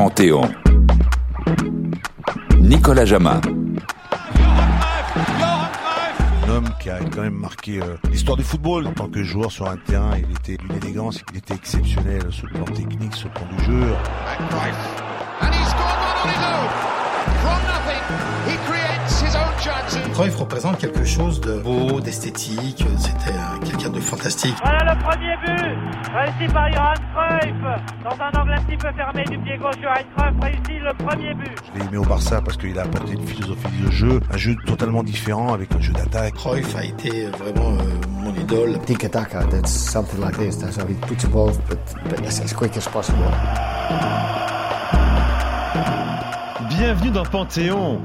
[0.00, 0.40] Panthéon.
[2.58, 3.42] Nicolas Jama.
[6.42, 9.52] Un homme qui a quand même marqué euh, l'histoire du football en tant que joueur
[9.52, 10.12] sur un terrain.
[10.16, 13.64] Il était d'une élégance, il était exceptionnel sur le plan technique, sur le plan du
[13.64, 13.94] jeu.
[20.12, 22.84] Cruyff représente quelque chose de beau, d'esthétique.
[22.98, 24.54] C'était euh, quelqu'un de fantastique.
[24.62, 25.78] Voilà le premier but
[26.14, 27.54] réussi par Johan Cruyff
[28.04, 29.76] dans un angle un petit peu fermé du pied gauche.
[29.80, 31.52] Johan Cruyff réussit le premier but.
[31.74, 34.56] Je l'ai aimé au Barça parce qu'il a apporté une philosophie de jeu, un jeu
[34.66, 36.34] totalement différent avec un jeu d'attaque.
[36.34, 38.78] Cruyff a été vraiment euh, mon idole.
[38.86, 40.58] Tiki-taka, that's something like this.
[40.58, 43.18] That's how he puts the ball, but, but as, as quick as possible.
[46.68, 48.00] Bienvenue dans Panthéon.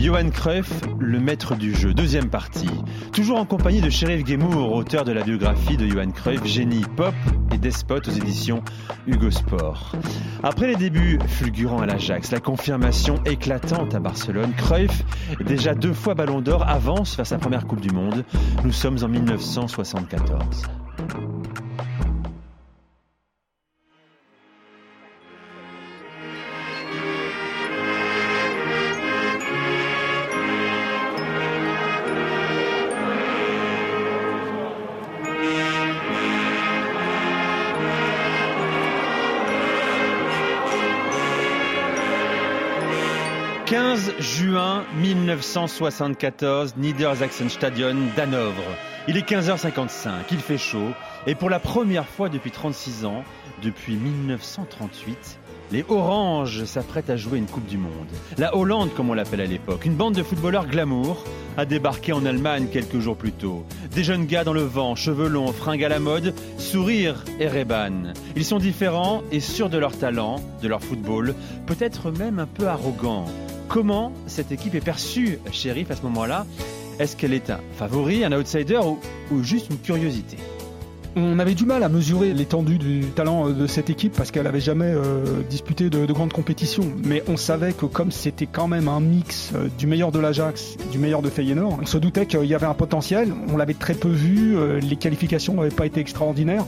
[0.00, 0.70] Johan Cruyff,
[1.00, 2.70] le maître du jeu, deuxième partie.
[3.12, 7.14] Toujours en compagnie de Sheriff Guémour, auteur de la biographie de Johan Cruyff, génie pop
[7.52, 8.62] et despote aux éditions
[9.06, 9.96] Hugo Sport.
[10.42, 15.02] Après les débuts fulgurants à l'Ajax, la confirmation éclatante à Barcelone, Cruyff,
[15.44, 18.24] déjà deux fois ballon d'or, avance vers sa première Coupe du Monde.
[18.64, 20.62] Nous sommes en 1974.
[44.28, 48.76] Juin 1974, Niedersachsenstadion, Danovre.
[49.08, 50.90] Il est 15h55, il fait chaud,
[51.26, 53.24] et pour la première fois depuis 36 ans,
[53.62, 55.38] depuis 1938,
[55.72, 58.08] les Oranges s'apprêtent à jouer une Coupe du Monde.
[58.36, 61.24] La Hollande, comme on l'appelle à l'époque, une bande de footballeurs glamour,
[61.56, 63.64] a débarqué en Allemagne quelques jours plus tôt.
[63.94, 68.12] Des jeunes gars dans le vent, cheveux longs, fringues à la mode, sourire et réban.
[68.36, 71.34] Ils sont différents et sûrs de leur talent, de leur football,
[71.66, 73.26] peut-être même un peu arrogants.
[73.68, 76.46] Comment cette équipe est perçue, shérif, à ce moment-là?
[76.98, 78.80] Est-ce qu'elle est un favori, un outsider
[79.30, 80.38] ou, juste une curiosité?
[81.16, 84.60] On avait du mal à mesurer l'étendue du talent de cette équipe parce qu'elle n'avait
[84.60, 86.84] jamais euh, disputé de, de, grandes compétitions.
[87.04, 90.76] Mais on savait que comme c'était quand même un mix euh, du meilleur de l'Ajax,
[90.90, 93.34] du meilleur de Feyenoord, on se doutait qu'il y avait un potentiel.
[93.52, 96.64] On l'avait très peu vu, euh, les qualifications n'avaient pas été extraordinaires.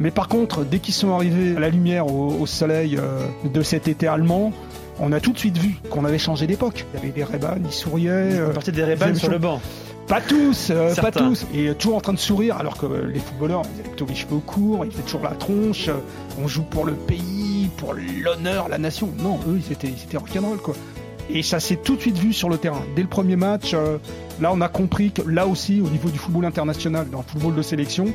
[0.00, 2.98] Mais par contre, dès qu'ils sont arrivés à la lumière au soleil
[3.44, 4.50] de cet été allemand,
[5.00, 6.84] on a tout de suite vu qu'on avait changé d'époque.
[6.92, 8.36] Il y avait des Reban, ils souriaient.
[8.36, 9.60] Ils portaient des Reban sur le banc.
[10.06, 11.46] Pas tous, euh, pas tous.
[11.54, 14.16] Et toujours en train de sourire, alors que euh, les footballeurs, ils avaient plutôt les
[14.16, 15.88] cheveux courts, ils faisaient toujours la tronche.
[15.88, 15.94] Euh,
[16.42, 19.08] on joue pour le pays, pour l'honneur, la nation.
[19.22, 20.74] Non, eux, ils étaient, ils étaient rock'n'roll, quoi.
[21.32, 22.82] Et ça s'est tout de suite vu sur le terrain.
[22.96, 23.98] Dès le premier match, euh,
[24.40, 27.54] là, on a compris que là aussi, au niveau du football international, dans le football
[27.54, 28.06] de sélection,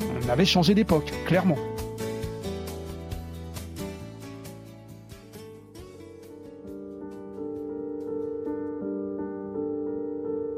[0.00, 1.58] on avait changé d'époque, clairement.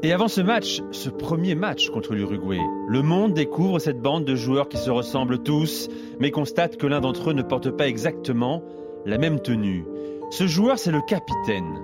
[0.01, 4.33] Et avant ce match, ce premier match contre l'Uruguay, le monde découvre cette bande de
[4.33, 5.89] joueurs qui se ressemblent tous,
[6.21, 8.63] mais constate que l'un d'entre eux ne porte pas exactement
[9.05, 9.83] la même tenue.
[10.31, 11.81] Ce joueur, c'est le capitaine,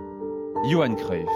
[0.70, 1.28] Johan Cruyff.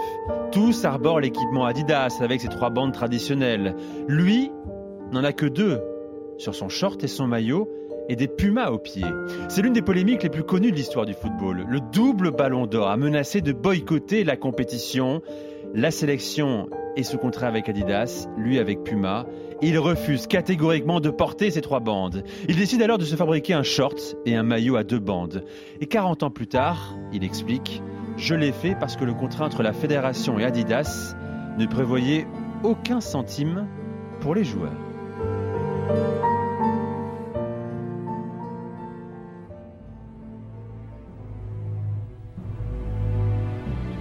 [0.52, 3.76] Tous arborent l'équipement Adidas avec ses trois bandes traditionnelles.
[4.08, 4.50] Lui
[5.12, 5.82] n'en a que deux,
[6.38, 7.68] sur son short et son maillot,
[8.08, 9.04] et des pumas aux pieds.
[9.48, 11.66] C'est l'une des polémiques les plus connues de l'histoire du football.
[11.68, 15.20] Le double ballon d'or a menacé de boycotter la compétition.
[15.74, 19.26] La sélection est sous contrat avec Adidas, lui avec Puma.
[19.62, 22.24] Il refuse catégoriquement de porter ces trois bandes.
[22.48, 25.44] Il décide alors de se fabriquer un short et un maillot à deux bandes.
[25.80, 27.82] Et 40 ans plus tard, il explique
[28.16, 31.14] Je l'ai fait parce que le contrat entre la fédération et Adidas
[31.56, 32.26] ne prévoyait
[32.64, 33.68] aucun centime
[34.20, 34.72] pour les joueurs.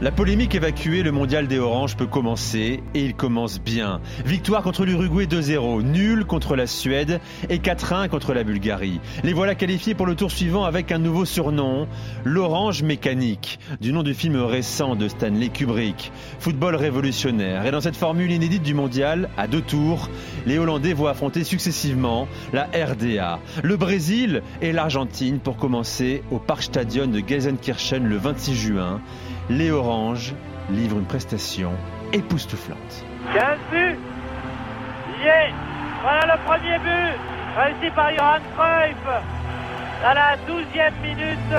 [0.01, 3.99] La polémique évacuée, le mondial des Oranges peut commencer et il commence bien.
[4.25, 9.01] Victoire contre l'Uruguay 2-0, nul contre la Suède et 4-1 contre la Bulgarie.
[9.25, 11.85] Les voilà qualifiés pour le tour suivant avec un nouveau surnom,
[12.23, 17.65] l'Orange mécanique, du nom du film récent de Stanley Kubrick, football révolutionnaire.
[17.65, 20.09] Et dans cette formule inédite du mondial, à deux tours,
[20.45, 27.07] les Hollandais vont affronter successivement la RDA, le Brésil et l'Argentine pour commencer au Parkstadion
[27.07, 29.01] de Gelsenkirchen le 26 juin
[29.49, 30.33] les Oranges
[30.69, 31.73] livrent une prestation
[32.13, 33.05] époustouflante.
[33.33, 33.97] 15 buts
[35.23, 35.51] yeah.
[36.01, 37.19] Voilà le premier but
[37.57, 39.05] réussi par Johan Cruyff
[40.05, 41.49] à la 12e minute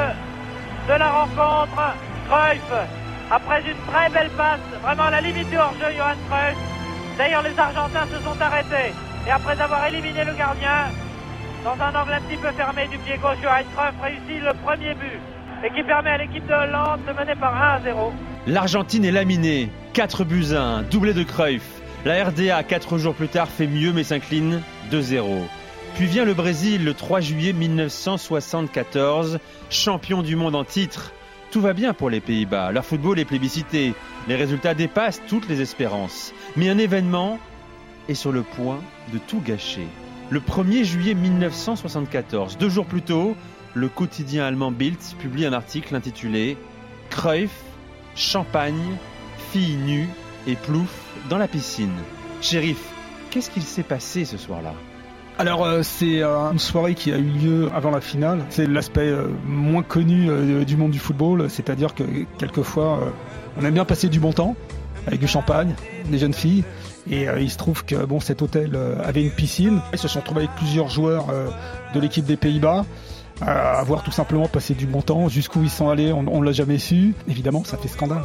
[0.88, 1.94] de la rencontre.
[2.28, 2.72] Cruyff,
[3.30, 6.56] après une très belle passe, vraiment à la limite du hors-jeu, Johan Cruyff.
[7.18, 8.94] D'ailleurs, les Argentins se sont arrêtés.
[9.26, 10.88] Et après avoir éliminé le gardien,
[11.64, 14.94] dans un angle un petit peu fermé du pied gauche, Johan Cruyff réussit le premier
[14.94, 15.20] but.
[15.64, 18.12] Et qui permet à l'équipe de Hollande de mener par 1 à 0.
[18.46, 19.68] L'Argentine est laminée.
[19.92, 21.62] 4 buts à 1, doublé de Cruyff.
[22.04, 25.24] La RDA, 4 jours plus tard, fait mieux mais s'incline 2-0.
[25.94, 31.12] Puis vient le Brésil le 3 juillet 1974, champion du monde en titre.
[31.50, 33.92] Tout va bien pour les Pays-Bas, leur football est plébiscité,
[34.28, 36.32] les résultats dépassent toutes les espérances.
[36.56, 37.38] Mais un événement
[38.08, 38.78] est sur le point
[39.12, 39.86] de tout gâcher.
[40.30, 43.36] Le 1er juillet 1974, deux jours plus tôt,
[43.74, 46.56] le quotidien allemand Bild publie un article intitulé
[47.10, 47.50] Cruyff,
[48.14, 48.96] champagne,
[49.52, 50.08] fille nue
[50.46, 50.90] et plouf
[51.28, 51.92] dans la piscine.
[52.40, 52.78] Shérif,
[53.30, 54.74] qu'est-ce qu'il s'est passé ce soir-là?
[55.38, 58.44] Alors euh, c'est euh, une soirée qui a eu lieu avant la finale.
[58.50, 60.28] C'est l'aspect euh, moins connu
[60.64, 62.02] du monde du football, c'est-à-dire que
[62.38, 63.12] quelquefois
[63.58, 64.54] on aime bien passer du bon temps
[65.06, 65.74] avec du champagne,
[66.10, 66.64] des jeunes filles.
[67.10, 69.80] Et il se trouve que bon cet hôtel avait une piscine.
[69.92, 71.26] Ils se sont trouvés avec plusieurs joueurs
[71.94, 72.84] de l'équipe des Pays-Bas
[73.40, 75.28] avoir tout simplement passé du bon temps.
[75.28, 77.14] Jusqu'où ils sont allés, on, on l'a jamais su.
[77.28, 78.24] Évidemment, ça fait scandale.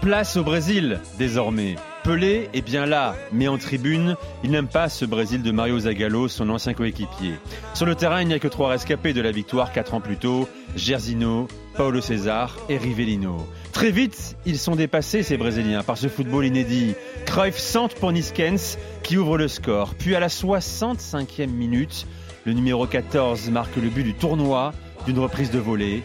[0.00, 1.76] Place au Brésil, désormais.
[2.02, 6.28] Pelé est bien là, mais en tribune, il n'aime pas ce Brésil de Mario Zagallo,
[6.28, 7.36] son ancien coéquipier.
[7.72, 10.18] Sur le terrain, il n'y a que trois rescapés de la victoire quatre ans plus
[10.18, 13.48] tôt, Gersino, Paulo César et Rivellino.
[13.72, 16.94] Très vite, ils sont dépassés, ces Brésiliens, par ce football inédit.
[17.24, 19.94] Cruyff centre pour Niskens, qui ouvre le score.
[19.94, 22.06] Puis à la 65e minute,
[22.44, 24.72] le numéro 14 marque le but du tournoi
[25.06, 26.02] d'une reprise de volée.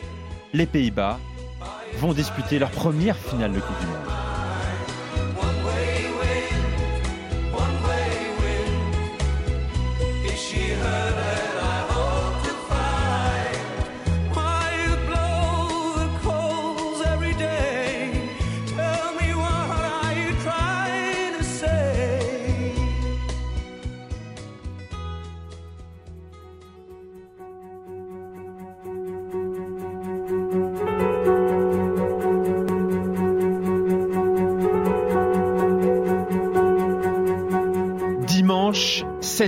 [0.54, 1.20] Les Pays-Bas
[1.98, 4.29] vont disputer leur première finale de Coupe du Monde.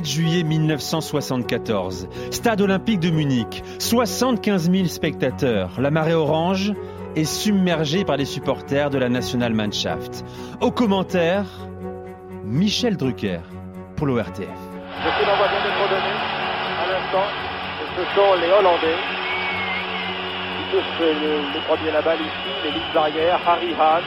[0.01, 6.73] 7 juillet 1974, stade olympique de Munich, 75 000 spectateurs, la marée orange
[7.15, 10.25] est submergée par les supporters de la Nationalmannschaft.
[10.59, 11.45] Au commentaire,
[12.45, 13.41] Michel Drucker
[13.95, 14.39] pour l'ORTF.
[14.39, 16.13] D'envoi vient d'être donné
[16.79, 17.27] à l'instant.
[17.95, 18.97] Ce sont les Hollandais
[20.57, 24.03] qui touchent le, premier la balle ici, les lignes barrières, Harry Hahn,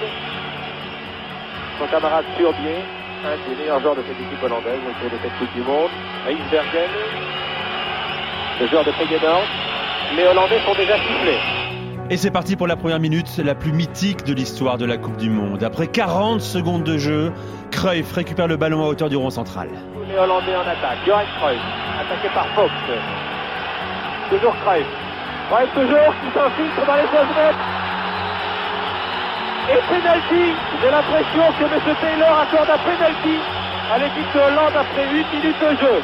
[1.79, 2.83] son camarade Turbier,
[3.25, 5.91] un des meilleurs joueurs de cette équipe hollandaise au cours de cette Coupe du Monde,
[6.29, 6.91] Isbergen,
[8.61, 9.45] le joueur de Feyenoord.
[10.17, 11.39] Les Hollandais sont déjà sifflés.
[12.11, 15.17] Et c'est parti pour la première minute, la plus mythique de l'histoire de la Coupe
[15.17, 15.65] du Monde.
[15.65, 17.33] Après 40 secondes de jeu,
[17.71, 19.69] Cruyff récupère le ballon à hauteur du rond central.
[20.07, 20.99] Les Hollandais en attaque.
[21.07, 21.61] Johan Cruyff,
[21.99, 22.71] attaqué par Fox.
[24.29, 24.87] Toujours Cruyff.
[25.51, 27.84] Cruyff toujours qui s'infiltre dans les 16 mètres.
[29.71, 30.53] Et penalty.
[30.83, 31.97] J'ai l'impression que M.
[32.01, 33.37] Taylor accorde un penalty
[33.93, 36.03] à l'équipe de Hollande après 8 minutes de jeu.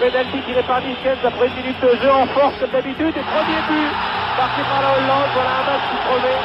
[0.00, 3.12] Penalty tiré par Niskens après une minute de jeu en force comme d'habitude.
[3.12, 3.92] Et premier but
[4.38, 5.28] marqué par la Hollande.
[5.36, 6.40] Voilà un match qui promet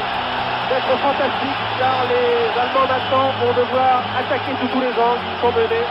[0.68, 5.24] d'être fantastique car les Allemands maintenant vont devoir attaquer sous tous les angles.
[5.24, 5.88] Ils sont menés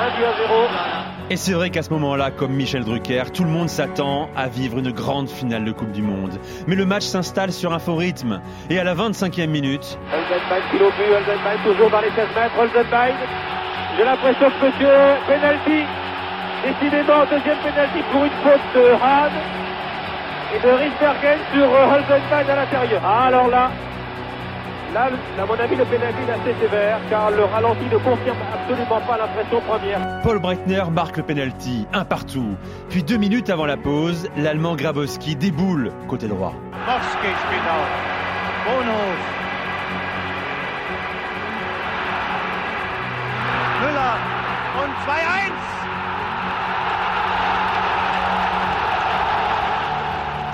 [0.00, 0.95] 1 but à 0.
[1.28, 4.78] Et c'est vrai qu'à ce moment-là, comme Michel Drucker, tout le monde s'attend à vivre
[4.78, 6.38] une grande finale de Coupe du Monde.
[6.68, 8.40] Mais le match s'installe sur un faux rythme.
[8.70, 12.54] Et à la 25e minute, Holzenbein qui au but, Holzenbein toujours dans les 16 mètres,
[12.56, 13.14] Holzenbein.
[13.98, 14.94] J'ai l'impression que monsieur
[15.26, 15.82] penalty,
[16.62, 19.32] décidément deuxième penalty pour une faute de Hahn
[20.54, 23.02] et de Riesbergen sur Holzenbein à l'intérieur.
[23.04, 23.72] Ah, alors là,
[24.94, 29.00] là, à mon avis, le penalty est assez sévère car le ralenti ne confirme absolument
[29.00, 30.20] pas l'impression première.
[30.22, 32.56] Paul Breitner marque le penalty, un partout.
[32.88, 36.54] Puis deux minutes avant la pause, l'Allemand Grabowski déboule côté droit.
[43.80, 44.16] Müller.
[44.82, 45.35] Und 2-1.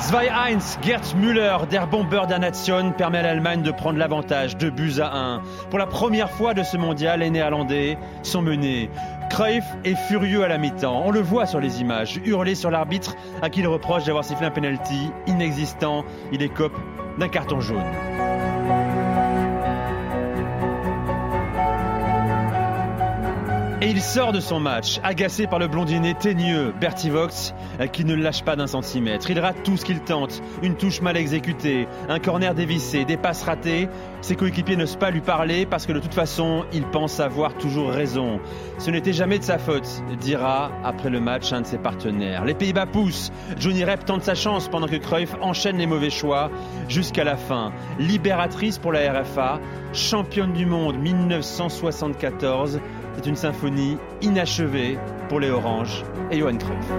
[0.02, 5.00] 2-1, Gerd Müller, der Bomber der Nation, permet à l'Allemagne de prendre l'avantage, de buts
[5.00, 5.42] à 1.
[5.71, 8.90] Pour la première fois de ce mondial, les Néerlandais sont menés.
[9.30, 13.14] Cruyff est furieux à la mi-temps, on le voit sur les images, hurler sur l'arbitre
[13.42, 16.04] à qui il reproche d'avoir sifflé un penalty inexistant.
[16.32, 16.76] Il écope
[17.18, 18.31] d'un carton jaune.
[23.82, 27.52] Et il sort de son match, agacé par le blondinet teigneux Bertie Vox,
[27.92, 29.28] qui ne lâche pas d'un centimètre.
[29.28, 33.42] Il rate tout ce qu'il tente, une touche mal exécutée, un corner dévissé, des passes
[33.42, 33.88] ratées.
[34.20, 37.90] Ses coéquipiers n'osent pas lui parler parce que de toute façon, il pense avoir toujours
[37.90, 38.38] raison.
[38.78, 39.88] Ce n'était jamais de sa faute,
[40.20, 42.44] dira après le match un de ses partenaires.
[42.44, 43.32] Les Pays-Bas poussent.
[43.58, 46.52] Johnny Rep tente sa chance pendant que Cruyff enchaîne les mauvais choix
[46.88, 47.72] jusqu'à la fin.
[47.98, 49.58] Libératrice pour la RFA,
[49.92, 52.78] championne du monde 1974.
[53.14, 56.92] C'est une symphonie inachevée pour les Oranges et Johan Cruyff.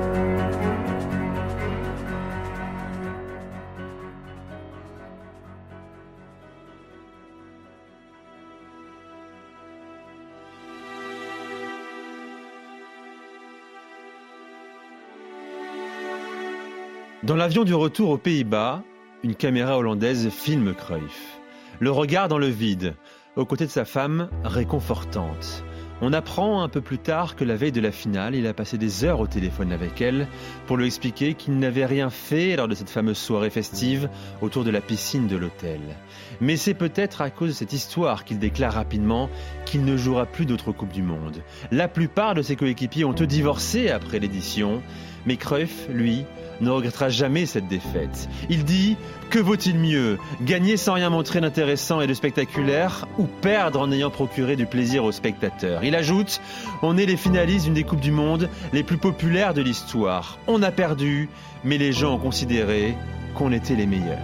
[17.23, 18.83] Dans l'avion du retour aux Pays-Bas,
[19.23, 21.39] une caméra hollandaise filme Cruyff.
[21.79, 22.95] Le regard dans le vide,
[23.37, 25.63] aux côtés de sa femme réconfortante.
[26.05, 28.77] On apprend un peu plus tard que la veille de la finale, il a passé
[28.77, 30.27] des heures au téléphone avec elle
[30.67, 34.09] pour lui expliquer qu'il n'avait rien fait lors de cette fameuse soirée festive
[34.41, 35.79] autour de la piscine de l'hôtel.
[36.41, 39.29] Mais c'est peut-être à cause de cette histoire qu'il déclare rapidement
[39.63, 41.41] qu'il ne jouera plus d'autres Coupes du Monde.
[41.71, 44.81] La plupart de ses coéquipiers ont eux divorcé après l'édition,
[45.25, 46.25] mais Cruyff, lui,
[46.63, 48.29] ne regrettera jamais cette défaite.
[48.49, 48.97] Il dit
[49.29, 54.09] Que vaut-il mieux Gagner sans rien montrer d'intéressant et de spectaculaire ou perdre en ayant
[54.09, 55.83] procuré du plaisir aux spectateurs?
[55.83, 56.41] Il ajoute
[56.81, 60.39] On est les finalistes d'une des Coupes du Monde les plus populaires de l'histoire.
[60.47, 61.29] On a perdu,
[61.63, 62.95] mais les gens ont considéré
[63.35, 64.17] qu'on était les meilleurs.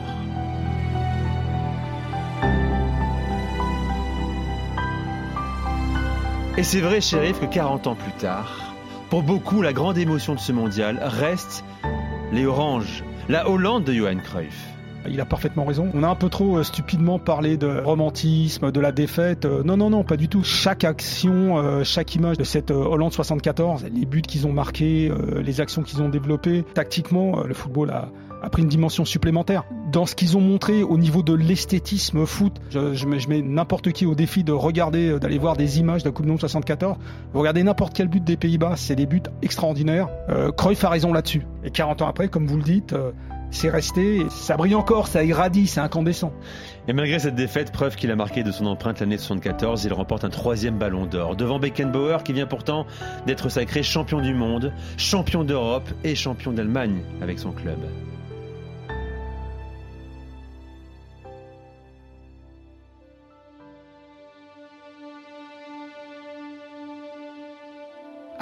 [6.57, 8.73] Et c'est vrai, shérif, que 40 ans plus tard,
[9.09, 11.63] pour beaucoup, la grande émotion de ce mondial reste
[12.31, 14.78] les Oranges, la Hollande de Johan Cruyff.
[15.07, 15.89] Il a parfaitement raison.
[15.93, 19.45] On a un peu trop euh, stupidement parlé de romantisme, de la défaite.
[19.45, 20.43] Euh, non, non, non, pas du tout.
[20.43, 25.61] Chaque action, euh, chaque image de cette Hollande 74, les buts qu'ils ont marqués, les
[25.61, 29.63] actions qu'ils ont développées, tactiquement, le football a, pris une dimension supplémentaire.
[29.91, 34.15] Dans ce qu'ils ont montré au niveau de l'esthétisme foot, je, mets, n'importe qui au
[34.15, 36.97] défi de regarder, d'aller voir des images de la Coupe du Monde 74.
[37.33, 40.09] Vous regardez n'importe quel but des Pays-Bas, c'est des buts extraordinaires.
[40.57, 41.45] Cruyff a raison là-dessus.
[41.63, 42.95] Et 40 ans après, comme vous le dites,
[43.51, 46.31] c'est resté, ça brille encore, ça irradie, c'est incandescent.
[46.87, 50.23] Et malgré cette défaite, preuve qu'il a marqué de son empreinte l'année 74, il remporte
[50.23, 52.85] un troisième ballon d'or devant Beckenbauer qui vient pourtant
[53.25, 57.79] d'être sacré champion du monde, champion d'Europe et champion d'Allemagne avec son club.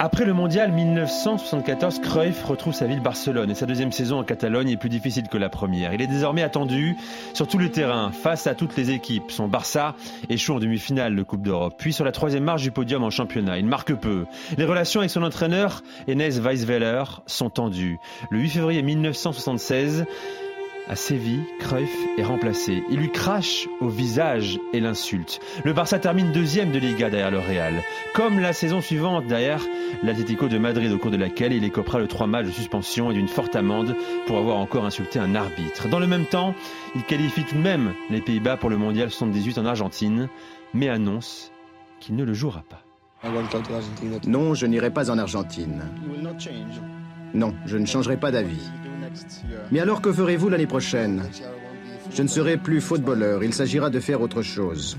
[0.00, 4.70] Après le mondial 1974, Cruyff retrouve sa ville Barcelone et sa deuxième saison en Catalogne
[4.70, 5.92] est plus difficile que la première.
[5.92, 6.96] Il est désormais attendu
[7.34, 9.32] sur tout le terrain, face à toutes les équipes.
[9.32, 9.96] Son Barça
[10.28, 13.58] échoue en demi-finale de Coupe d'Europe, puis sur la troisième marche du podium en championnat.
[13.58, 14.26] Il marque peu.
[14.56, 17.98] Les relations avec son entraîneur, Enes Weisweiler, sont tendues.
[18.30, 20.06] Le 8 février 1976,
[20.88, 22.82] à Séville, Cruyff est remplacé.
[22.90, 25.40] Il lui crache au visage et l'insulte.
[25.64, 27.74] Le Barça termine deuxième de Liga derrière le Real.
[28.14, 29.62] Comme la saison suivante derrière
[30.02, 33.14] l'Atlético de Madrid au cours de laquelle il écopera le trois matchs de suspension et
[33.14, 33.94] d'une forte amende
[34.26, 35.88] pour avoir encore insulté un arbitre.
[35.88, 36.54] Dans le même temps,
[36.94, 40.28] il qualifie tout de même les Pays-Bas pour le Mondial 78 en Argentine,
[40.72, 41.52] mais annonce
[42.00, 42.82] qu'il ne le jouera pas.
[44.26, 45.82] Non, je n'irai pas en Argentine.
[47.34, 48.70] Non, je ne changerai pas d'avis.
[49.70, 51.22] Mais alors que ferez-vous l'année prochaine?
[52.14, 54.98] Je ne serai plus footballeur, il s'agira de faire autre chose.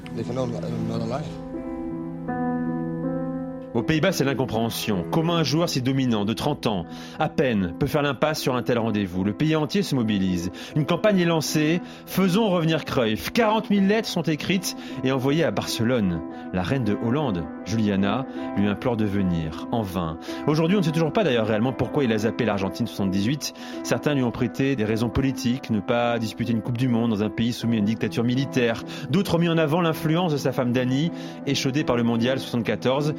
[3.79, 5.05] Aux Pays-Bas, c'est l'incompréhension.
[5.09, 6.85] Comment un joueur si dominant, de 30 ans,
[7.17, 9.23] à peine, peut faire l'impasse sur un tel rendez-vous?
[9.23, 10.51] Le pays entier se mobilise.
[10.75, 11.79] Une campagne est lancée.
[12.05, 13.31] Faisons revenir Cruyff.
[13.31, 16.19] 40 000 lettres sont écrites et envoyées à Barcelone.
[16.51, 18.25] La reine de Hollande, Juliana,
[18.57, 19.69] lui implore de venir.
[19.71, 20.17] En vain.
[20.45, 23.53] Aujourd'hui, on ne sait toujours pas d'ailleurs réellement pourquoi il a zappé l'Argentine 78.
[23.83, 27.23] Certains lui ont prêté des raisons politiques, ne pas disputer une Coupe du Monde dans
[27.23, 28.83] un pays soumis à une dictature militaire.
[29.09, 31.13] D'autres ont mis en avant l'influence de sa femme Dani,
[31.47, 33.13] échaudée par le Mondial 74.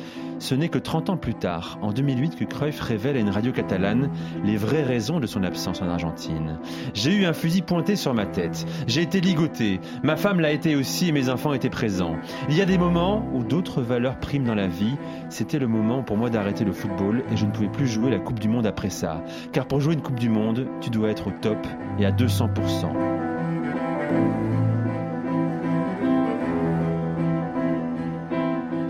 [0.51, 3.53] Ce n'est que 30 ans plus tard, en 2008, que Cruyff révèle à une radio
[3.53, 4.11] catalane
[4.43, 6.59] les vraies raisons de son absence en Argentine.
[6.93, 8.67] J'ai eu un fusil pointé sur ma tête.
[8.89, 9.79] J'ai été ligoté.
[10.03, 12.17] Ma femme l'a été aussi et mes enfants étaient présents.
[12.49, 14.97] Il y a des moments où d'autres valeurs priment dans la vie.
[15.29, 18.19] C'était le moment pour moi d'arrêter le football et je ne pouvais plus jouer la
[18.19, 19.23] Coupe du Monde après ça.
[19.53, 21.65] Car pour jouer une Coupe du Monde, tu dois être au top
[22.01, 22.51] et à 200%.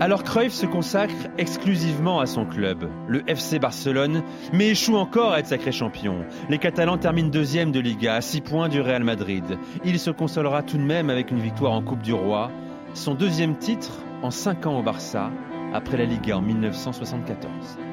[0.01, 5.37] Alors Cruyff se consacre exclusivement à son club, le FC Barcelone, mais échoue encore à
[5.37, 6.25] être sacré champion.
[6.49, 9.59] Les Catalans terminent deuxième de Liga, à 6 points du Real Madrid.
[9.85, 12.49] Il se consolera tout de même avec une victoire en Coupe du Roi,
[12.95, 13.91] son deuxième titre
[14.23, 15.29] en 5 ans au Barça,
[15.71, 17.90] après la Liga en 1974.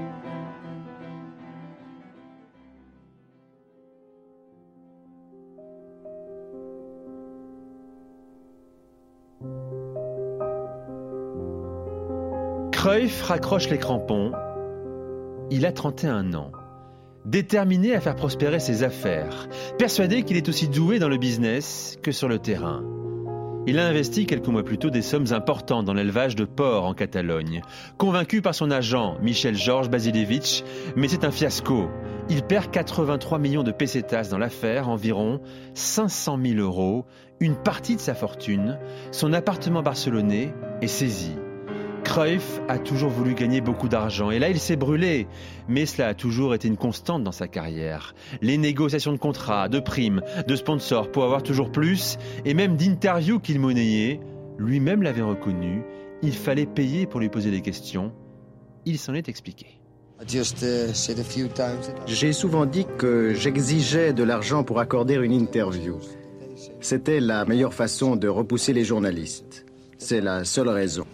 [13.07, 14.33] Raccroche les crampons.
[15.51, 16.51] Il a 31 ans.
[17.25, 22.11] Déterminé à faire prospérer ses affaires, persuadé qu'il est aussi doué dans le business que
[22.11, 22.83] sur le terrain.
[23.69, 26.95] Il a investi quelques mois plus tôt des sommes importantes dans l'élevage de porcs en
[26.95, 27.63] Catalogne.
[27.99, 30.65] Convaincu par son agent, Michel Georges Basilevich,
[30.97, 31.89] mais c'est un fiasco.
[32.29, 35.41] Il perd 83 millions de pesetas dans l'affaire, environ
[35.75, 37.05] 500 000 euros,
[37.39, 38.79] une partie de sa fortune.
[39.13, 41.37] Son appartement barcelonais est saisi.
[42.09, 45.29] Cruyff a toujours voulu gagner beaucoup d'argent et là il s'est brûlé.
[45.69, 48.15] Mais cela a toujours été une constante dans sa carrière.
[48.41, 53.41] Les négociations de contrats, de primes, de sponsors pour avoir toujours plus et même d'interviews
[53.41, 54.21] qu'il monnayait,
[54.57, 55.83] lui-même l'avait reconnu,
[56.23, 58.11] il fallait payer pour lui poser des questions.
[58.87, 59.67] Il s'en est expliqué.
[62.07, 65.99] J'ai souvent dit que j'exigeais de l'argent pour accorder une interview.
[66.81, 69.68] C'était la meilleure façon de repousser les journalistes.
[69.99, 71.05] C'est la seule raison.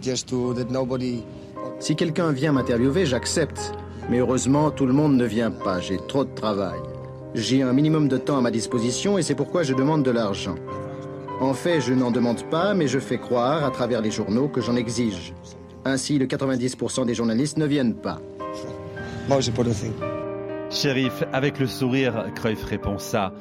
[1.81, 3.73] Si quelqu'un vient m'interviewer, j'accepte.
[4.11, 5.81] Mais heureusement, tout le monde ne vient pas.
[5.81, 6.79] J'ai trop de travail.
[7.35, 10.57] J'ai un minimum de temps à ma disposition et c'est pourquoi je demande de l'argent.
[11.41, 14.61] En fait, je n'en demande pas, mais je fais croire à travers les journaux que
[14.61, 15.33] j'en exige.
[15.87, 18.21] Ainsi, le 90% des journalistes ne viennent pas.
[20.71, 23.33] Shérif, avec le sourire, Cruyff répond ça.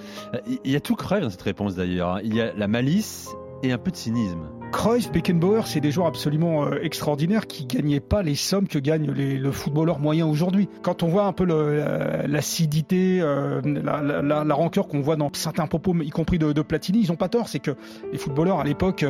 [0.64, 2.22] Il y a tout Cruyff dans cette réponse d'ailleurs.
[2.24, 3.30] Il y a la malice
[3.62, 4.48] et un peu de cynisme.
[4.74, 9.06] Cruyff, Beckenbauer, c'est des joueurs absolument euh, extraordinaires qui gagnaient pas les sommes que gagne
[9.06, 10.68] le footballeur moyen aujourd'hui.
[10.82, 16.10] Quand on voit un peu l'acidité, euh, la, rancœur qu'on voit dans certains propos, y
[16.10, 17.50] compris de, de Platini, ils ont pas tort.
[17.50, 17.76] C'est que
[18.12, 19.06] les footballeurs à l'époque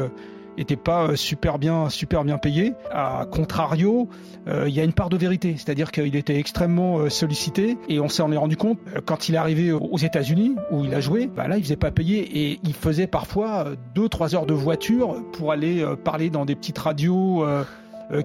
[0.58, 2.74] était pas euh, super bien, super bien payé.
[2.92, 4.10] À contrario,
[4.48, 8.00] euh, il y a une part de vérité, c'est-à-dire qu'il était extrêmement euh, sollicité et
[8.00, 11.28] on s'en est rendu compte quand il est arrivé aux États-Unis où il a joué.
[11.28, 15.22] Bah là, il faisait pas payer et il faisait parfois deux, trois heures de voiture
[15.34, 17.46] pour aller parler dans des petites radios.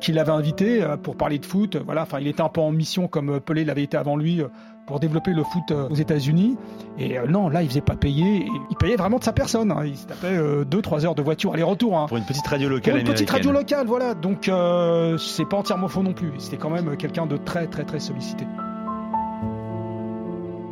[0.01, 1.77] qu'il l'avait invité pour parler de foot.
[1.77, 4.43] Voilà, enfin, il était un peu en mission comme Pelé l'avait été avant lui
[4.89, 6.57] pour développer le foot aux États-Unis.
[6.99, 8.49] Et non, là, il faisait pas payer.
[8.71, 9.71] Il payait vraiment de sa personne.
[9.71, 9.85] Hein.
[9.85, 11.97] Il se tapait 2-3 heures de voiture aller-retour.
[11.97, 12.07] Hein.
[12.09, 14.15] Pour une petite radio locale Pour une petite radio locale, voilà.
[14.15, 16.33] Donc, euh, c'est pas entièrement faux non plus.
[16.39, 18.47] C'était quand même quelqu'un de très, très, très sollicité.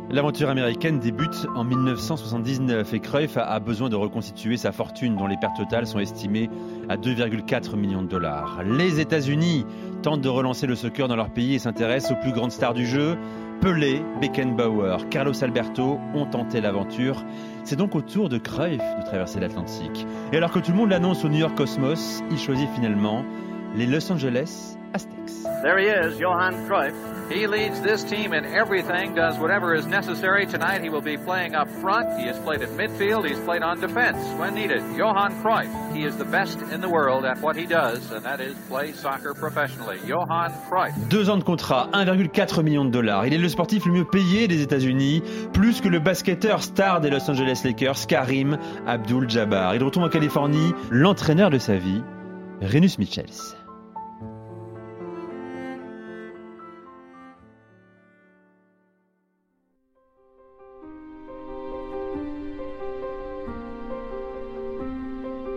[0.09, 5.35] L'aventure américaine débute en 1979 et Cruyff a besoin de reconstituer sa fortune dont les
[5.35, 6.49] pertes totales sont estimées
[6.87, 8.63] à 2,4 millions de dollars.
[8.63, 9.65] Les États-Unis
[10.03, 12.85] tentent de relancer le soccer dans leur pays et s'intéressent aux plus grandes stars du
[12.85, 13.17] jeu.
[13.61, 17.25] Pelé, Beckenbauer, Carlos Alberto ont tenté l'aventure.
[17.63, 20.05] C'est donc au tour de Cruyff de traverser l'Atlantique.
[20.31, 23.25] Et alors que tout le monde l'annonce au New York Cosmos, il choisit finalement
[23.75, 25.43] les Los Angeles Aztecs.
[25.61, 26.95] There he is, Johan Cruyff.
[27.31, 30.45] He leads this team in everything, does whatever is necessary.
[30.45, 32.19] Tonight he will be playing up front.
[32.19, 33.27] He has played at midfield.
[33.27, 34.81] He's played on defense when needed.
[34.95, 35.69] Johan Cruyff.
[35.93, 38.93] He is the best in the world at what he does, and that is play
[38.93, 39.99] soccer professionally.
[40.07, 40.95] Johan Cruyff.
[41.09, 43.27] Deux ans de contrat, 1,4 million de dollars.
[43.27, 45.21] Il est le sportif le mieux payé des États-Unis,
[45.53, 48.57] plus que le basketteur star des Los Angeles Lakers, Karim
[48.87, 49.75] Abdul-Jabbar.
[49.75, 52.01] Il retourne en Californie, l'entraîneur de sa vie,
[52.61, 53.56] Renus Michels.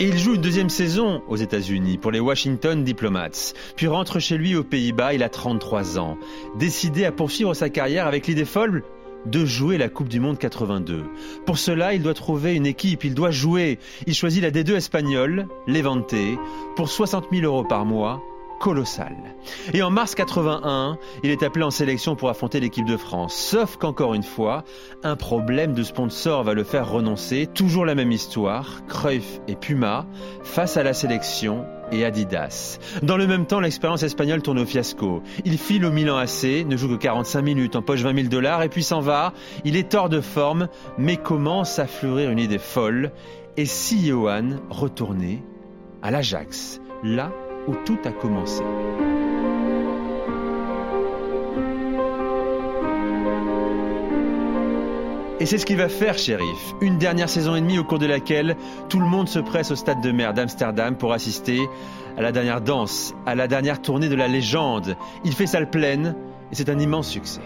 [0.00, 4.38] Et il joue une deuxième saison aux États-Unis pour les Washington Diplomats, puis rentre chez
[4.38, 6.16] lui aux Pays-Bas, il a 33 ans,
[6.56, 8.82] décidé à poursuivre sa carrière avec l'idée folle
[9.26, 11.04] de jouer la Coupe du Monde 82.
[11.44, 13.78] Pour cela, il doit trouver une équipe, il doit jouer.
[14.06, 16.14] Il choisit la D2 espagnole, Levante,
[16.76, 18.22] pour 60 000 euros par mois,
[18.60, 19.16] colossal.
[19.72, 23.34] Et en mars 81, il est appelé en sélection pour affronter l'équipe de France.
[23.34, 24.64] Sauf qu'encore une fois,
[25.02, 27.48] un problème de sponsor va le faire renoncer.
[27.52, 30.06] Toujours la même histoire, Cruyff et Puma
[30.44, 32.78] face à la sélection et Adidas.
[33.02, 35.22] Dans le même temps, l'expérience espagnole tourne au fiasco.
[35.46, 38.62] Il file au Milan AC, ne joue que 45 minutes, en poche 20 000 dollars
[38.62, 39.32] et puis s'en va.
[39.64, 40.68] Il est hors de forme,
[40.98, 43.10] mais commence à fleurir une idée folle.
[43.56, 45.42] Et si Johan retournait
[46.02, 47.32] à l'Ajax, là
[47.66, 48.62] où tout a commencé.
[55.40, 56.74] Et c'est ce qu'il va faire, shérif.
[56.82, 58.56] Une dernière saison et demie au cours de laquelle
[58.90, 61.66] tout le monde se presse au stade de mer d'Amsterdam pour assister
[62.18, 64.96] à la dernière danse, à la dernière tournée de la légende.
[65.24, 66.14] Il fait salle pleine
[66.52, 67.40] et c'est un immense succès.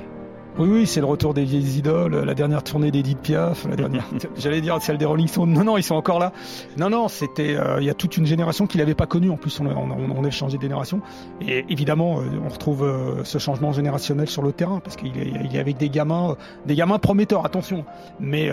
[0.57, 4.05] Oui, oui, c'est le retour des vieilles idoles, la dernière tournée d'Edith Piaf, la dernière,
[4.37, 5.53] j'allais dire celle des Rolling Stones.
[5.53, 6.33] Non, non, ils sont encore là.
[6.79, 9.31] Non, non, c'était, euh, il y a toute une génération qui l'avait pas connu.
[9.31, 11.01] En plus, on, on, on a changé de génération.
[11.41, 15.33] Et évidemment, euh, on retrouve euh, ce changement générationnel sur le terrain parce qu'il est,
[15.45, 16.37] il est avec des gamins,
[16.67, 17.45] des gamins prometteurs.
[17.45, 17.85] Attention,
[18.21, 18.51] mais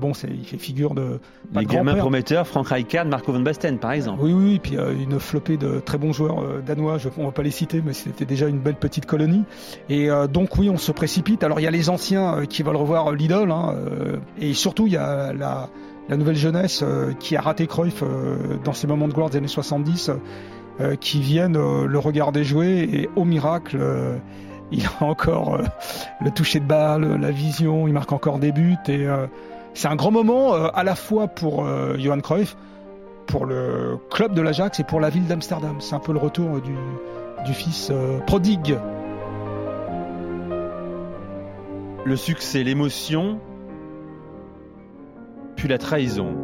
[0.00, 1.18] bon, c'est, il fait figure de.
[1.52, 4.20] Les gamins prometteurs, Frank Rijkaard, Marco van Basten, par exemple.
[4.22, 6.98] Oui, oui, et puis une flopée de très bons joueurs danois.
[6.98, 9.42] Je, on va pas les citer, mais c'était déjà une belle petite colonie.
[9.88, 12.76] Et donc oui, on se précipite alors il y a les anciens euh, qui veulent
[12.76, 15.68] revoir l'idole, hein, euh, et surtout il y a la,
[16.16, 18.02] nouvelle jeunesse euh, qui a raté Cruyff
[18.64, 20.10] dans ses moments de gloire des années 70,
[20.98, 23.78] qui viennent le regarder jouer et au miracle
[24.72, 25.60] il a encore
[26.22, 29.06] le toucher de balle, la vision, il marque encore des buts et
[29.74, 31.66] c'est un grand moment à la fois pour
[31.98, 32.56] Johan Cruyff,
[33.26, 35.76] pour le club de l'Ajax et pour la ville d'Amsterdam.
[35.80, 36.74] C'est un peu le retour du,
[37.44, 37.92] du fils
[38.26, 38.78] prodigue
[42.04, 43.40] le succès, l'émotion,
[45.56, 46.34] puis la trahison.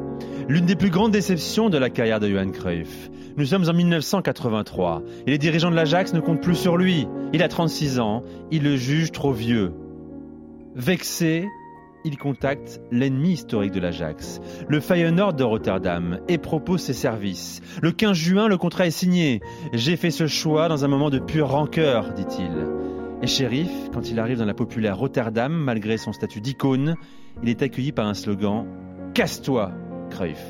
[0.49, 3.11] L'une des plus grandes déceptions de la carrière de Johan Cruyff.
[3.37, 7.09] Nous sommes en 1983 et les dirigeants de l'Ajax ne comptent plus sur lui.
[7.33, 9.73] Il a 36 ans, il le juge trop vieux.
[10.75, 11.47] Vexé,
[12.05, 17.61] il contacte l'ennemi historique de l'Ajax, le Feyenoord de Rotterdam, et propose ses services.
[17.83, 19.41] Le 15 juin, le contrat est signé.
[19.73, 22.53] J'ai fait ce choix dans un moment de pure rancœur, dit-il.
[23.27, 26.95] Et Sheriff, quand il arrive dans la populaire Rotterdam, malgré son statut d'icône,
[27.43, 28.67] il est accueilli par un slogan
[29.15, 29.73] Casse-toi,
[30.11, 30.41] Cruyff.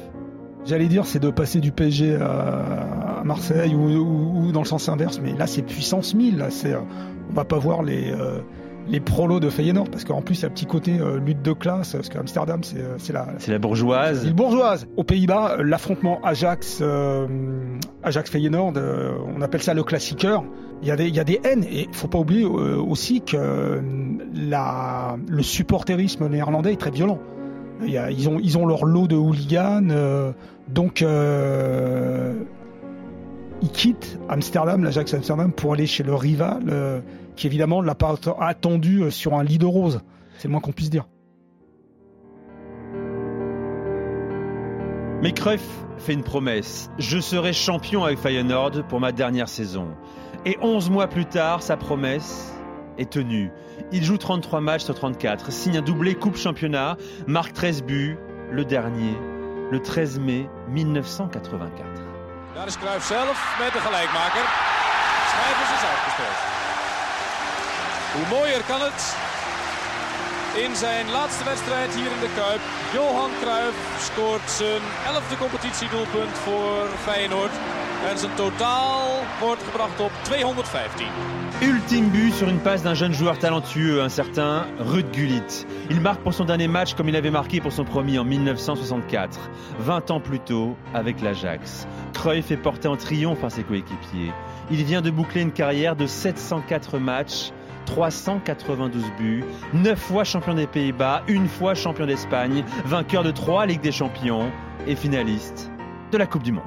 [0.67, 5.33] J'allais dire, c'est de passer du PSG à Marseille ou, dans le sens inverse, mais
[5.33, 6.37] là, c'est puissance 1000.
[6.37, 8.41] Là, c'est, on va pas voir les, euh,
[8.89, 11.43] les prolos de Feyenoord, parce qu'en plus, il y a un petit côté euh, lutte
[11.43, 14.23] de classe, parce qu'Amsterdam, c'est, euh, c'est la, c'est la bourgeoise.
[14.25, 14.87] C'est bourgeoise.
[14.97, 16.83] Aux Pays-Bas, l'affrontement Ajax,
[18.03, 18.75] Ajax Feyenoord,
[19.37, 20.45] on appelle ça le classiqueur.
[20.83, 23.23] Il y, a des, il y a des haines et il faut pas oublier aussi
[23.23, 23.81] que
[24.35, 27.19] la, le supporterisme néerlandais est très violent.
[27.83, 30.35] Il y a, ils, ont, ils ont leur lot de hooligans,
[30.69, 31.05] donc
[33.63, 37.03] ils quittent Amsterdam, l'Ajax Amsterdam, pour aller chez le rival
[37.37, 40.01] qui évidemment l'a pas attendu euh, sur un lit de rose.
[40.39, 41.07] C'est le moins qu'on puisse dire.
[45.23, 45.63] Mais Cruyff
[45.99, 46.91] fait une promesse.
[46.99, 49.89] Je serai champion avec Feyenoord pour ma dernière saison.
[50.45, 52.53] Et 11 mois plus tard, sa promesse
[52.99, 53.51] est tenue.
[53.93, 56.97] Il joue 33 matchs sur 34, signe un doublé Coupe Championnat,
[57.27, 58.19] marque 13 buts,
[58.51, 59.15] le dernier,
[59.71, 61.85] le 13 mai 1984.
[62.55, 64.45] Daar is Cruyff zelf met de gelijkmaker.
[68.15, 69.17] Hoe mooier kan het?
[70.65, 72.61] In zijn laatste wedstrijd hier in de Kuip.
[72.93, 77.55] Johan Cruijff scoort zijn elfde competitiedoelpunt voor Feyenoord.
[78.11, 79.01] En zijn totaal
[79.41, 81.07] wordt gebracht op 215.
[81.63, 85.67] Ultime but sur une passe d'un jeune joueur talentueux, un certain Ruud Gullit.
[85.89, 89.51] Il marque pour son dernier match comme il avait marqué pour son premier en 1964,
[89.79, 91.87] 20 ans plus tôt avec l'Ajax.
[92.13, 94.33] Cruyff est porté en triomphe par ses coéquipiers.
[94.71, 97.53] Il vient de boucler une carrière de 704 matchs
[97.87, 103.81] 392 buts, 9 fois champion des Pays-Bas, une fois champion d'Espagne, vainqueur de 3 Ligues
[103.81, 104.53] des Champions
[104.87, 105.71] et finaliste
[106.13, 106.65] de la Coupe du Monde.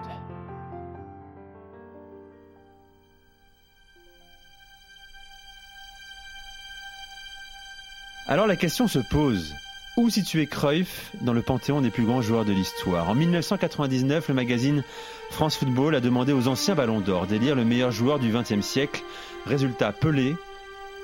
[8.27, 9.55] Alors la question se pose.
[9.97, 13.09] Où situer Cruyff dans le panthéon des plus grands joueurs de l'histoire?
[13.09, 14.83] En 1999, le magazine
[15.31, 19.03] France Football a demandé aux anciens ballons d'or d'élire le meilleur joueur du XXe siècle.
[19.45, 20.35] Résultat Pelé,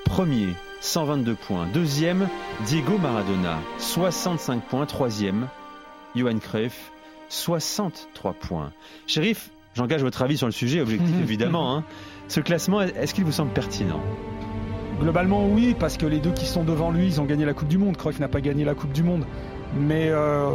[0.06, 1.66] Premier, 122 points.
[1.74, 2.28] Deuxième,
[2.64, 4.86] Diego Maradona, 65 points.
[4.86, 5.48] Troisième,
[6.14, 6.92] Johan Cruyff,
[7.28, 8.72] 63 points.
[9.08, 11.76] Shérif, j'engage votre avis sur le sujet, objectif évidemment.
[11.76, 11.84] Hein.
[12.28, 14.00] Ce classement, est-ce qu'il vous semble pertinent?
[15.00, 17.68] Globalement, oui, parce que les deux qui sont devant lui, ils ont gagné la Coupe
[17.68, 17.96] du Monde.
[17.96, 19.26] Cruyff n'a pas gagné la Coupe du Monde.
[19.76, 20.50] Mais euh,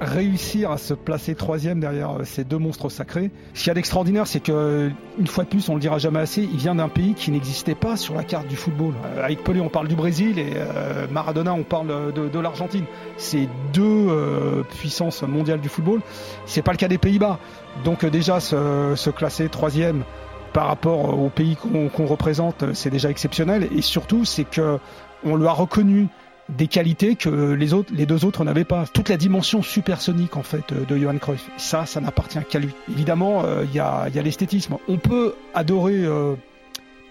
[0.00, 3.30] réussir à se placer troisième derrière euh, ces deux monstres sacrés.
[3.54, 6.20] Ce qu'il y a d'extraordinaire, c'est que, une fois de plus, on le dira jamais
[6.20, 8.94] assez, il vient d'un pays qui n'existait pas sur la carte du football.
[9.04, 12.84] Euh, avec Pelé, on parle du Brésil et euh, Maradona, on parle de, l'Argentine.
[13.16, 16.02] C'est deux puissances mondiales du football.
[16.44, 17.38] C'est pas le cas des Pays-Bas.
[17.84, 20.04] Donc déjà, se, classer troisième
[20.52, 23.68] par rapport au pays qu'on représente, c'est déjà exceptionnel.
[23.74, 24.78] Et surtout, c'est que
[25.24, 26.08] on le a reconnu
[26.48, 28.84] des qualités que les deux autres n'avaient pas.
[28.92, 31.50] Toute la dimension supersonique en fait de Johan Cruyff.
[31.56, 32.70] Ça, ça n'appartient qu'à lui.
[32.90, 34.76] Évidemment, euh, il y a, l'esthétisme.
[34.88, 36.34] On peut adorer euh,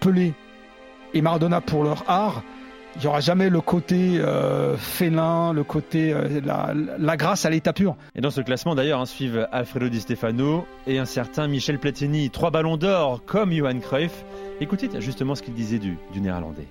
[0.00, 0.32] Pelé
[1.14, 2.42] et Maradona pour leur art.
[2.96, 7.94] Il n'y aura jamais le côté euh, félin, le côté la, grâce à l'état pur.
[8.14, 12.30] Et dans ce classement d'ailleurs, hein, suivent Alfredo Di Stefano et un certain Michel Platini,
[12.30, 14.24] trois ballons d'or comme Johan Cruyff.
[14.62, 16.68] Écoutez justement ce qu'il disait du néerlandais.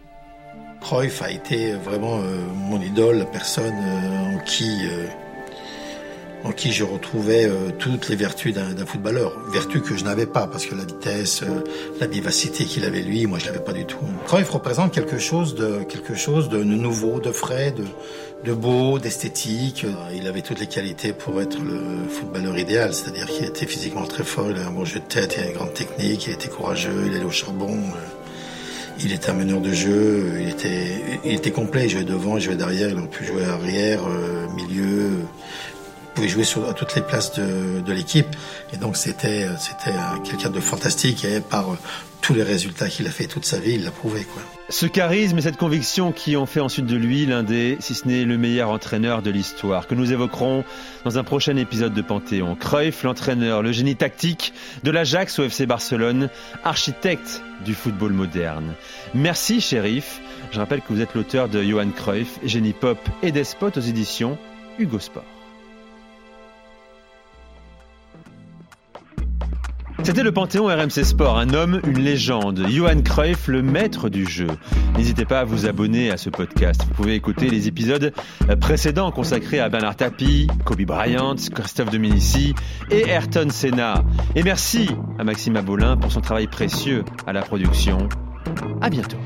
[0.85, 2.19] Cruyff a été vraiment
[2.53, 4.69] mon idole, la personne en qui
[6.45, 9.33] en qui je retrouvais euh, toutes les vertus d'un footballeur.
[9.51, 11.63] Vertus que je n'avais pas, parce que la vitesse, euh,
[11.99, 13.97] la vivacité qu'il avait lui, moi je l'avais pas du tout.
[14.27, 17.83] Cruyff représente quelque chose de, quelque chose de nouveau, de frais, de,
[18.47, 19.85] de beau, d'esthétique.
[20.13, 24.23] Il avait toutes les qualités pour être le footballeur idéal, c'est-à-dire qu'il était physiquement très
[24.23, 26.49] fort, il avait un bon jeu de tête, il avait une grande technique, il était
[26.49, 27.73] courageux, il allait au charbon.
[27.73, 28.24] Euh,
[28.99, 32.43] il était un meneur de jeu, il était, il était complet, il jouait devant, il
[32.43, 34.01] jouait derrière, il aurait pu jouer arrière,
[34.55, 35.11] milieu,
[36.15, 38.27] pouvait jouer sur, toutes les places de, de l'équipe.
[38.73, 41.77] Et donc c'était c'était quelqu'un de fantastique et par euh,
[42.21, 44.23] tous les résultats qu'il a fait toute sa vie, il l'a prouvé.
[44.23, 44.41] Quoi.
[44.69, 48.07] Ce charisme et cette conviction qui ont fait ensuite de lui l'un des, si ce
[48.07, 50.63] n'est le meilleur entraîneur de l'histoire, que nous évoquerons
[51.03, 52.55] dans un prochain épisode de Panthéon.
[52.55, 56.29] Cruyff, l'entraîneur, le génie tactique de l'Ajax au FC Barcelone,
[56.63, 58.73] architecte du football moderne.
[59.13, 60.19] Merci, shérif.
[60.51, 64.39] Je rappelle que vous êtes l'auteur de Johan Cruyff, Génie Pop et Despote aux éditions
[64.79, 65.34] Hugo Sport.
[70.05, 74.45] C'était le Panthéon RMC Sport, un homme, une légende, Johan Cruyff, le maître du jeu.
[74.95, 76.79] N'hésitez pas à vous abonner à ce podcast.
[76.87, 78.13] Vous pouvez écouter les épisodes
[78.61, 82.53] précédents consacrés à Bernard Tapie, Kobe Bryant, Christophe Dominici
[82.91, 84.03] et Ayrton Senna.
[84.35, 88.07] Et merci à Maxime Abolin pour son travail précieux à la production.
[88.81, 89.17] À bientôt.